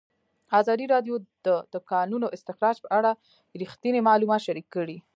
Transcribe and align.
ازادي 0.59 0.85
راډیو 0.93 1.15
د 1.45 1.47
د 1.73 1.75
کانونو 1.91 2.27
استخراج 2.35 2.77
په 2.81 2.89
اړه 2.97 3.11
رښتیني 3.61 3.99
معلومات 4.09 4.41
شریک 4.47 4.67
کړي. 4.75 4.97